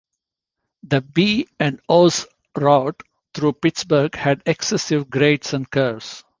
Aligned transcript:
The 0.81 1.01
B 1.01 1.47
and 1.59 1.79
O's 1.87 2.25
route 2.57 3.03
through 3.35 3.53
Pittsburgh 3.53 4.15
had 4.15 4.41
excessive 4.47 5.11
grades 5.11 5.53
and 5.53 5.69
curves. 5.69 6.23